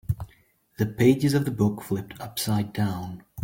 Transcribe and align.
The 0.79 0.87
pages 0.87 1.35
of 1.35 1.45
the 1.45 1.51
book 1.51 1.83
flipped 1.83 2.19
upside 2.19 2.73
down. 2.73 3.23